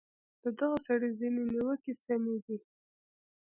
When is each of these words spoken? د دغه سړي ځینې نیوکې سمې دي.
د 0.41 0.45
دغه 0.59 0.77
سړي 0.87 1.09
ځینې 1.19 1.41
نیوکې 1.51 1.93
سمې 2.03 2.37
دي. 2.45 2.57